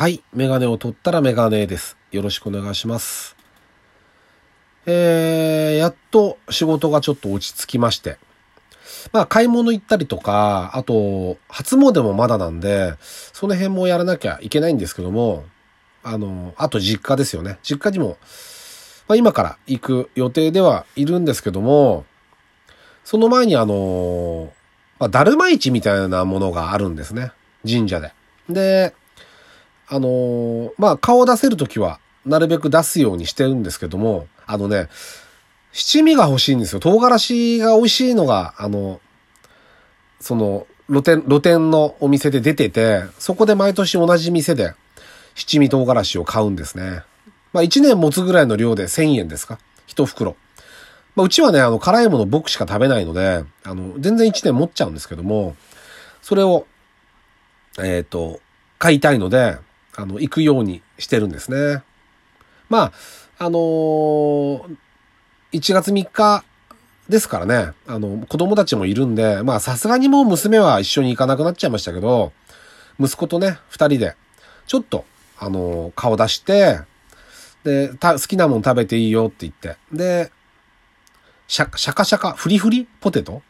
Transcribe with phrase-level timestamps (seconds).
[0.00, 0.22] はい。
[0.32, 1.98] メガネを取ったらメガネです。
[2.10, 3.36] よろしくお願いします。
[4.86, 8.16] えー、やっと仕事がちょっと落ち着きまして。
[9.12, 15.44] まあ、買い物行ったりとか、あと、初詣もまだなんで、その辺もやらなきゃいけないんですけども、
[16.02, 17.58] あの、あと実家ですよね。
[17.62, 18.16] 実家にも、
[19.06, 22.06] まあ今から行く予定ではいるんですけども、
[23.04, 24.50] その前にあの、
[24.98, 27.32] まあ、だるま市みたいなものがあるんですね。
[27.68, 28.14] 神社で。
[28.48, 28.94] で、
[29.90, 34.88] あのーまあ、顔を出せるときは、なるべく出すようにしてるんですけども、あのね、
[35.72, 36.80] 七味が欲しいんですよ。
[36.80, 39.00] 唐辛子が美味しいのが、あの、
[40.20, 44.74] その、露店、露店のお店で出てて、そこで毎年同じ店で
[45.34, 47.02] 七味唐辛子を買うんですね。
[47.52, 49.58] まあ、一年持つぐらいの量で1000円ですか？
[49.86, 50.36] 一袋。
[51.16, 55.56] まあ、うちはね、あの、辛いもの僕しか食べないので、あの、全然一年持っちゃうんですけども、
[56.22, 56.66] それを、
[57.82, 58.40] えっ、と、
[58.78, 59.58] 買いたいので、
[60.00, 61.82] あの、行くようにしてるんですね。
[62.68, 62.92] まあ、
[63.38, 64.76] あのー
[65.52, 66.44] 1月3日
[67.08, 72.32] ですからね、あの、子供たちもいるんで、まあ、さすがにもう娘は一緒に行かなくなっちゃいましたけど、
[73.00, 74.14] 息子とね、二人で、
[74.68, 75.04] ちょっと、
[75.38, 76.80] あのー顔出して、
[77.64, 80.30] で、好きなもん食べていいよって言って、で、
[81.48, 83.42] シャ、シャカシャカ、フリフリポテト？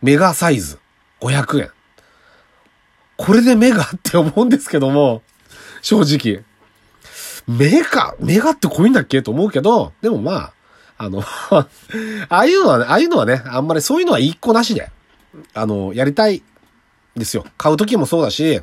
[0.00, 0.78] メガサイズ、
[1.20, 1.70] 500円。
[3.16, 5.22] これでメガって思うんですけども、
[5.82, 6.44] 正直。
[7.46, 9.22] メガ、メガってこういうんだっけ？
[9.22, 10.52] と思うけど、でもまあ、
[10.98, 11.66] あの、 あ
[12.28, 14.90] あいうのはね、ああいうのはね、あんまりそういうのは一個なしで、
[15.54, 16.42] あの、やりたい
[17.16, 17.44] ですよ。
[17.58, 18.62] 買う時もそうだし、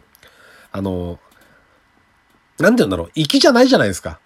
[0.72, 1.20] あの、
[2.60, 4.20] なんて言うんだろう、粋じゃないじゃないですか。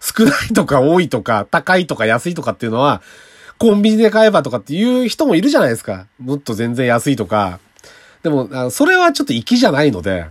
[0.00, 3.02] 少ないとか多いとか、高いとか安いとかっていうのは、
[3.58, 6.06] コンビニで買えばとかっていう人もいるじゃないですか。
[6.18, 7.60] もっと全然安いとか。
[8.22, 10.26] でも、それはちょっと粋じゃないので、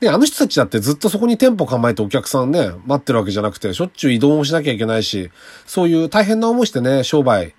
[0.00, 5.30] で、あの人たちだってずっとそこに店舗構えてお客さんね、待ってるわけじゃなくて、しょっちゅう移動もしなきゃいけないし、
[5.66, 7.54] そういう大変な思いしてね、商売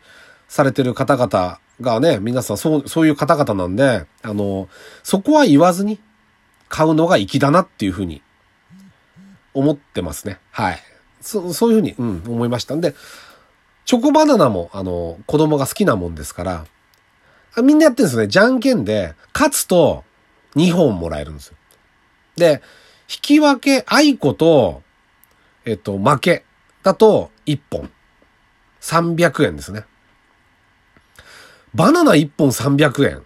[0.48, 4.70] されてる方々がね、皆さんそう、そういう方々なんで、あの、
[5.04, 6.00] そこは言わずに
[6.68, 8.24] 買うのが粋だなっていうふうに
[9.54, 10.40] 思ってますね。
[10.50, 10.80] はい。
[11.22, 12.96] そそういうふうに、うん、思いましたんで、
[13.86, 16.66] チョコバナナも、あの、子供が好きなもんですから、
[17.58, 18.28] みんなやってるんですね。
[18.28, 20.04] じゃんけんで、勝つと
[20.56, 21.56] 2本もらえるんですよ。
[22.36, 22.62] で、
[23.10, 24.84] 引き分け、あいこと、
[25.66, 26.46] えっと、負け
[26.84, 27.92] だと1本。
[28.80, 29.84] 300円ですね。
[31.74, 33.24] バナナ1本300円。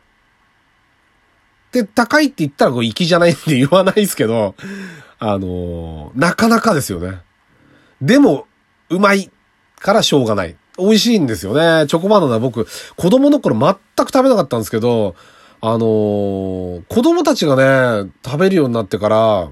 [1.72, 4.56] で、高いって言ったらこれ粋じゃないって言わないですけど、
[5.20, 7.22] あのーなかなかですよね。
[8.02, 8.48] でも、
[8.90, 9.32] うまい
[9.80, 10.56] からしょうがない。
[10.78, 11.88] 美味しいんですよね。
[11.88, 15.16] チョコバナナ僕、子供の頃全く食べなかったんですけど、
[15.62, 17.56] あのー子供たちが
[18.04, 19.50] ね、食べるようになってから、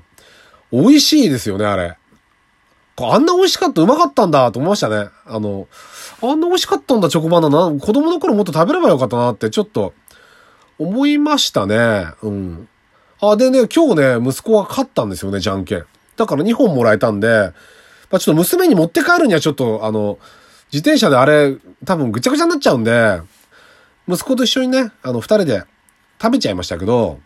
[0.71, 1.97] 美味しいですよね、あれ。
[3.01, 5.07] あんな美味しかった、うまかったんだと思いましたね。
[5.25, 5.67] あの、
[6.21, 7.79] あんな美味しかったんだ、チョコバナナ。
[7.79, 9.93] 子供の頃もっと食べればよかったなって、ちょっと、
[10.77, 12.07] 思いましたね。
[12.21, 12.67] うん。
[13.21, 15.85] あ、でね、今日ね、息子が勝ったんですよね、じゃんけん。
[16.15, 17.53] だから2本もらえたんで、
[18.11, 20.19] まあ、ちょっと娘に持って帰るにはちょっと、あの、
[20.73, 23.21] 自転車であれ、多分ぐちゃぐちゃになっちゃうんで、
[24.07, 25.63] 息子と一緒にね、あの、二人で
[26.19, 27.19] 食べちゃいましたけど、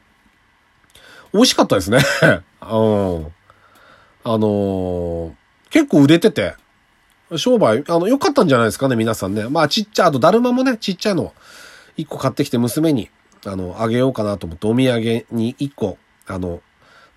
[1.33, 1.99] 美味しかったですね。
[2.21, 2.37] うん。
[4.25, 5.31] あのー
[5.69, 6.55] 結構売れてて、
[7.35, 9.49] 商売、あの、良かったんじゃないですかね、皆さんね。
[9.49, 11.33] まあ、ちっちゃい、あと、だるまもね、ちっちゃいの、
[11.97, 13.09] 一個買ってきて娘に、
[13.45, 16.61] あの、あげようかなと思って、お土産に一個、あの、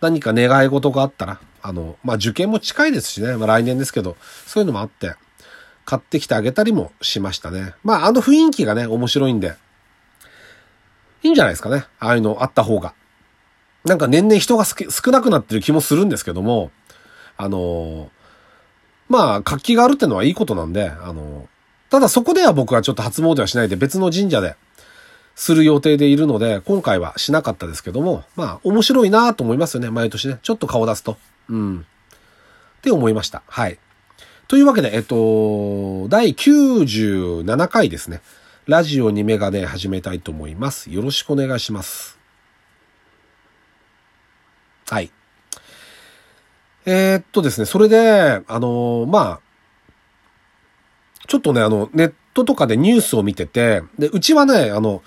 [0.01, 5.15] 何か願い事があったら、あの、まあ、受験も近いですしね、まあ、来年ですけど、そういうのもあって、
[5.85, 7.75] 買ってきてあげたりもしましたね。
[7.83, 9.55] まあ、あの雰囲気がね、面白いんで、
[11.23, 11.85] いいんじゃないですかね。
[11.99, 12.95] ああいうのあった方が。
[13.85, 16.71] なんか年々人が少なくなってる気もするんですけども、
[17.37, 18.09] あのー
[19.09, 21.47] まあ、活気があるってのはいいことなんで、あのー
[21.91, 24.55] ただそこでは僕はちょっと初詣はしないで別の神社で
[25.35, 30.39] する予定でいるので、今回はしなかったですけども、まあ、面白いなと思いますよね、毎年ね。
[30.43, 31.17] ちょっと顔出すと。
[31.49, 31.87] うん。
[32.79, 33.43] って思いました。
[33.49, 33.79] はい。
[34.51, 38.21] というわけで、えっと、第97回ですね。
[38.67, 40.91] ラジオにメガネ始めたいと思います。
[40.91, 42.19] よろしくお願いします。
[44.89, 45.13] はい。
[46.85, 49.41] えーっとですね、それで、あのまあ、
[51.29, 55.05] ちょっとね、あの、ネットとかでニュースを見てて、で、うちはね、あの、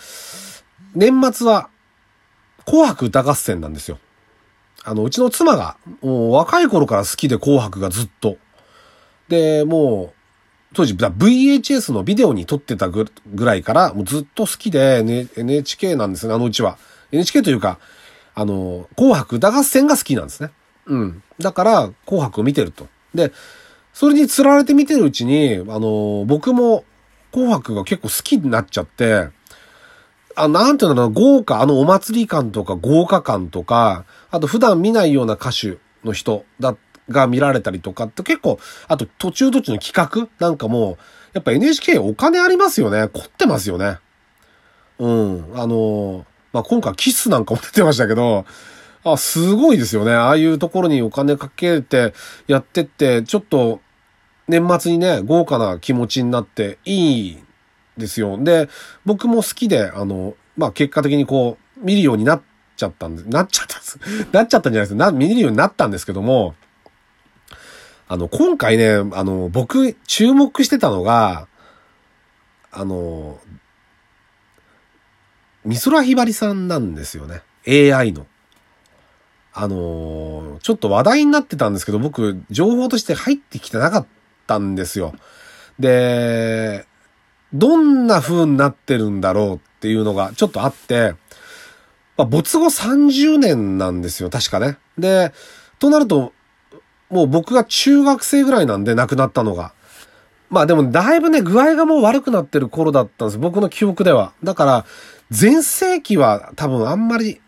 [0.95, 1.69] 年末は、
[2.65, 3.99] 紅白歌合戦なんですよ。
[4.85, 8.37] あの、うちの妻が、もう若い頃から好きで紅白がずっと。
[9.27, 10.13] で、もう、
[10.73, 13.07] 当時、VHS のビデオに撮ってたぐ
[13.39, 16.77] らいから、もうずっと好きで、ね、NHK なんですね、あのうちは。
[17.11, 17.79] NHK というか、
[18.35, 20.49] あの、紅白歌合戦が好きなんですね。
[20.87, 21.23] うん。
[21.39, 22.87] だから、紅白を見てると。
[23.13, 23.31] で、
[23.93, 26.83] それに釣られて見てるうちに、あの、僕も
[27.31, 29.29] 紅白が結構好きになっちゃって、
[30.35, 36.77] あ、なんていうのかな豪華、あのお祭り感とか豪華感とか、あと普段見ないような歌手の人だっ、
[37.09, 40.97] が見られたりとかって結構、あと途中途中の企画なんかも、
[41.33, 43.07] やっぱ NHK お金ありますよね。
[43.07, 43.97] 凝ってますよね。
[44.99, 45.51] うん。
[45.55, 48.45] あの、まあ、今回キスなんかも出てましたけど、
[49.03, 50.13] あ、すごいですよね。
[50.13, 52.13] ああいうところにお金かけて
[52.47, 53.81] やってって、ちょっと
[54.47, 57.43] 年末にね、豪華な気持ちになっていい
[57.97, 58.37] ですよ。
[58.41, 58.69] で、
[59.05, 62.41] 僕も好きで、あの、まあ、結果的にこう、見るようになっ
[62.77, 63.23] ちゃったんで。
[63.23, 63.99] なっちゃったんです。
[64.31, 66.55] なっちゃったんじゃないですな、見れるようになったんですけども、
[68.13, 71.47] あの、今回ね、あの、僕、注目してたのが、
[72.71, 73.39] あの、
[75.65, 77.41] 美空ひばりさんなんですよね。
[77.67, 78.27] AI の。
[79.55, 84.07] あのちょっと話題になってたんですけど、僕、情報として入ってきてなかっ
[84.45, 85.15] たんですよ。
[85.79, 86.85] で、
[87.51, 91.15] どんな風になってるんだろうっていうのがちょっとあって、
[92.15, 94.77] まあ、没後30年なんですよ、確かね。
[94.99, 95.33] で、
[95.79, 96.31] となると、
[97.13, 99.73] もう僕が中学生ぐらいなんで亡くなったのが。
[100.49, 103.37] まあでもだいぶね、具合がもう悪くなってる頃だったんです。
[103.37, 104.33] 僕の記憶では。
[104.43, 104.85] だから、
[105.29, 107.39] 前世紀は多分あんまり、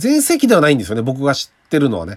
[0.00, 1.02] 前世紀ではないんですよね。
[1.02, 2.16] 僕が知ってるのはね。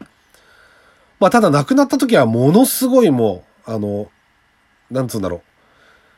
[1.20, 4.10] まあただ亡くなった時はものすごいもう、あの、
[4.90, 5.42] なんつうんだろ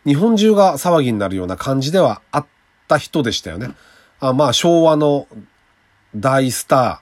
[0.05, 0.09] う。
[0.09, 2.45] 日本中が騒ぎになるような感じではあっ
[2.87, 3.71] た人でしたよね。
[4.19, 5.27] あまあ、昭和の
[6.15, 7.01] 大スタ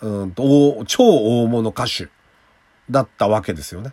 [0.00, 2.08] ー、うんと、超大物歌手
[2.90, 3.92] だったわけですよね。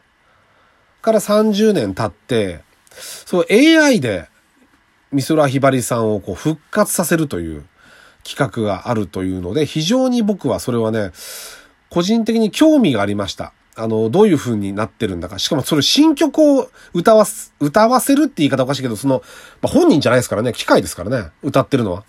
[1.01, 4.27] から30年経って、そう AI で
[5.13, 7.65] 美空ひばりさんをこう復活させるという
[8.23, 11.11] 企画があるというので、非常に僕はそれはね、
[11.89, 13.53] 個人的に興味がありました。
[13.77, 15.37] あの、どういう風になってるんだか。
[15.37, 19.21] しかもそれ新曲を歌わす、歌わせるって言い方おかしいけど、その、
[19.61, 22.03] まあ、本人じゃないですからね、機械ですからね、歌ってるのは。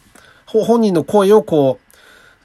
[0.46, 1.85] 本人の声をこう、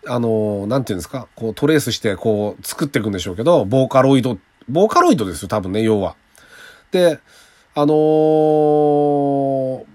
[0.07, 4.37] あの、なんていうんですか、こうトレースしてこう作っていくんでしょうけど、ボーカロイド、
[4.67, 6.15] ボーカロイドですよ、多分ね、要は。
[6.91, 7.19] で、
[7.73, 9.85] あのー、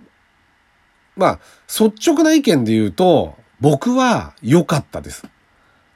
[1.17, 5.25] まあ、率直な意見で言うと、僕は良かったです。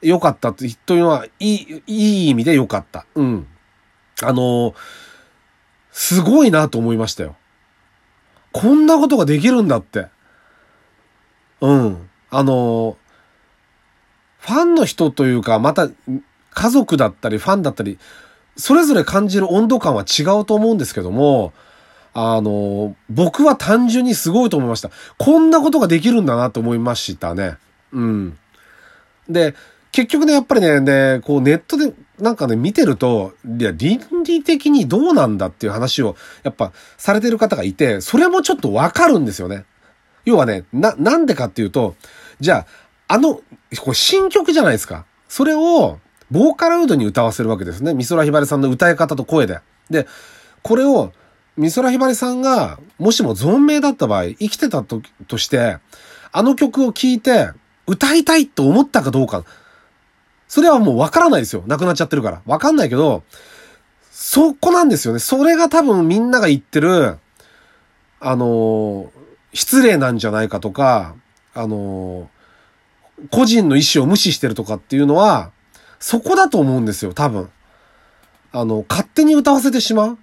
[0.01, 3.05] 良かったというのは、いい、いい意味で良かった。
[3.15, 3.47] うん。
[4.23, 4.73] あの、
[5.91, 7.35] すごいなと思いましたよ。
[8.51, 10.07] こんなことができるんだって。
[11.61, 12.09] うん。
[12.29, 12.97] あの、
[14.41, 15.89] ファンの人というか、また、
[16.53, 17.97] 家族だったり、ファンだったり、
[18.57, 21.53] それぞれ感じる温度感は違うと思うんですけども、
[22.13, 24.89] あの、僕は単純にすごいと思いました。
[25.17, 27.57] こんなことができるんだなと思いましたね。
[27.93, 28.37] うん。
[29.29, 29.55] で、
[29.91, 39.65] 結局ね、やっぱりね、で、こうネットでなんかね、見てると、いや、倫理的にどうなんだっていう話を、やっぱ、されてる方がいて、それもちょっとわかるんですよね。
[40.23, 41.95] 要はね、な、なんでかっていうと、
[42.39, 42.65] じゃあ、
[43.11, 43.43] あの、こ
[43.87, 45.05] れ新曲じゃないですか。
[45.27, 45.99] それを、
[46.31, 47.93] ボーカロイドに歌わせるわけですね。
[47.93, 49.59] 美空ひばりさんの歌い方と声で。
[49.89, 50.07] で、
[50.61, 51.11] これを、
[51.57, 55.79] 美空ひばりさんが、もしも存命だった場合、生きてたと、として、
[56.31, 57.49] あの曲を聴いて、
[57.85, 59.43] 歌いたいと思ったかどうか。
[60.47, 61.65] それはもうわからないですよ。
[61.67, 62.41] 亡くなっちゃってるから。
[62.45, 63.23] わかんないけど、
[64.09, 65.19] そこなんですよね。
[65.19, 67.17] それが多分みんなが言ってる、
[68.21, 69.11] あの、
[69.53, 71.15] 失礼なんじゃないかとか、
[71.53, 72.29] あの、
[73.29, 75.51] 個人の意思を無視してるとかっていうのは、
[75.99, 77.49] そこだと思うんですよ、多分。
[78.51, 80.17] あの、勝手に歌わせてしまう。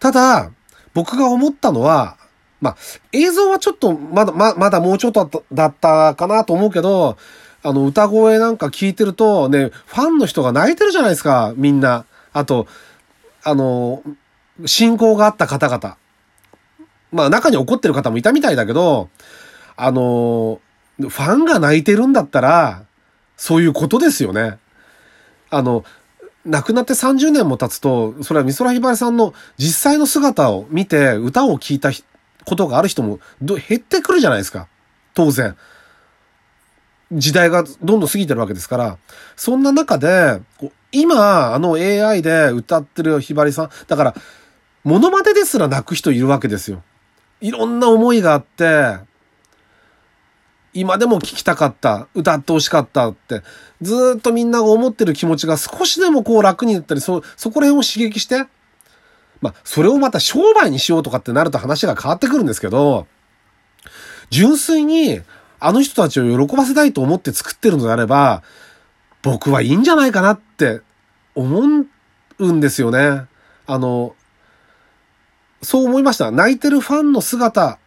[0.00, 0.50] ただ、
[0.94, 2.16] 僕が思ったのは、
[2.60, 2.76] まあ、
[3.12, 7.16] 映像はちょっと、まだ、ま、まだもうちょっとだったかなと思うけど、
[7.62, 12.04] あの、歌声なんか聞いてると、ね、ファンの人が泣いてるじゃないですか、みんな。
[12.32, 12.66] あと、
[13.44, 14.02] あの、
[14.64, 15.96] 信仰があった方々。
[17.12, 19.10] まあ、中に怒ってる方もいたみたいだけど、
[19.76, 20.60] あの、
[20.98, 22.84] ファンが泣いてるんだったら、
[23.36, 24.58] そういうことですよね。
[25.50, 25.84] あの、
[26.44, 31.90] 亡くなって30年も経つと、それは美空ひばりさんの実際の姿を見て、歌を聴いた
[32.44, 34.68] ことがある人も減ってくるじゃないですか。
[35.14, 35.56] 当然。
[37.12, 38.98] 時代がどんどん過ぎてるわけですから、
[39.36, 40.40] そんな中で、
[40.90, 44.14] 今、あの AI で歌ってるひばりさん、だから、
[44.84, 46.82] モノマネですら泣く人いるわけですよ。
[47.40, 48.98] いろんな思いがあって、
[50.74, 53.42] 今でも聞きたかった、歌ってほしかったって、
[53.82, 58.46] ずっとみんなが思ってる気持ちが少しでもこう楽になったり、そ、そこら辺を刺激して、
[59.42, 63.06] まあ、それをまた商売にしようとかってなると話が変わってくるんですけど、
[64.30, 65.20] 純粋に、
[65.60, 68.42] あの人たちを喜ばせたいと思って作ってるのであれば、
[69.22, 70.80] 僕はいいんじゃないかなって
[71.34, 71.84] 思
[72.38, 73.26] うんですよね。
[73.66, 74.16] あの、
[75.62, 76.30] そう思いました。
[76.30, 77.78] 泣いてるファンの姿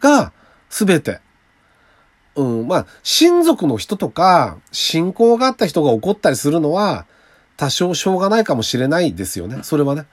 [0.00, 0.32] が
[0.70, 1.20] 全て。
[2.34, 7.06] うん、まあ、親族の人とか、信仰があった人が怒ったりするのは、
[7.56, 9.60] 多少しょうがないかもしれないですよね。
[9.62, 10.06] それはね。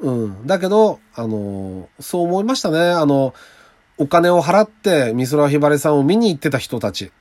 [0.00, 0.46] うん。
[0.46, 2.78] だけど、あの、そう思いましたね。
[2.78, 3.34] あの、
[3.96, 7.12] お金を払って美空ひばりさんを見に行ってた人たち。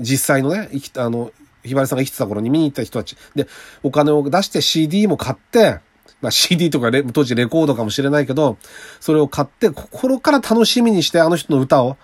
[0.00, 1.32] 実際のね、生き、あの、
[1.64, 3.16] ひばりさんが生きてた頃に見に行った人たち。
[3.34, 3.46] で、
[3.82, 5.80] お金を出して CD も買って、
[6.20, 8.56] まあ CD とかレ当時レコードかもしれないけど、
[9.00, 11.96] それを買って心から楽しみにしてあの人の歌を、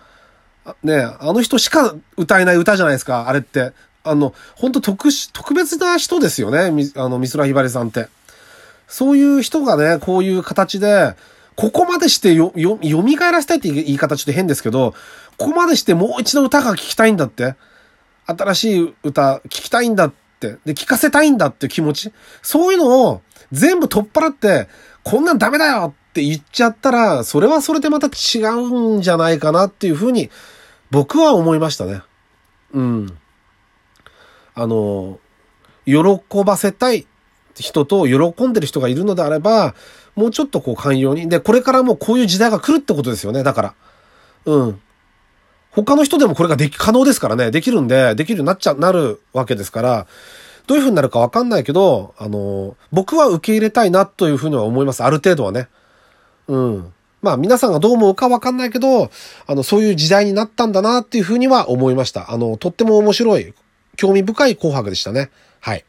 [0.83, 3.73] ね、あの人しか歌えない歌じゃないですか、あれって。
[4.05, 8.09] あの、本当特殊、特別な人ですよね、あの、美空ひばりさんって。
[8.89, 11.15] そういう人がね、こういう形で、
[11.57, 14.95] ここまでしてよ、よ、蘇らせたいって言い方ちょっと変ですけど、
[15.39, 17.55] ここまでしてもう一度歌が聴きたいんだって。
[18.27, 20.57] 新しい歌聴きたいんだって。
[20.65, 22.13] で、聴かせたいんだって気持ち。
[22.43, 24.69] そういうのを全部取っ払って、
[25.03, 30.29] こんなんダメだよって言っちゃったら、それはそれでまた違うんじゃないかなっていうふうに、
[30.91, 32.03] 僕は思いましたね。
[32.75, 33.19] うん。
[34.55, 35.19] あの、
[35.87, 35.95] 喜
[36.45, 37.07] ばせたい
[37.55, 39.75] 人と喜んでる人がいるのであれば、
[40.15, 41.31] もうちょっとこう寛容に。
[41.31, 43.43] で、これからもうこういう時代が来るってことですよね。
[43.43, 43.75] だから。
[44.45, 44.81] うん。
[45.71, 47.51] 他の人でもこれができ、可能ですからね。
[47.51, 50.07] できるんで、できるようになっちゃ、なるわけですから、
[50.67, 55.03] どういう風になるかわかんないけど、あの、僕は受け入れたいなというふうには思います。
[55.03, 55.69] ある程度はね。
[56.49, 56.93] うん。
[57.23, 59.11] まあ皆さんがどう思うかわかんないけど、
[59.47, 62.33] あの、そういう時代になったんだなっていうふうには思いました。
[62.33, 63.55] あの、とっても面白い、
[63.97, 65.31] 興味深い紅白でしたね。
[65.61, 65.85] はい。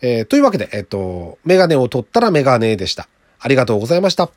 [0.00, 3.08] えー、というわけで、えっ、と、メガネを取ったらメガネでした。
[3.38, 4.30] ありがとうございました。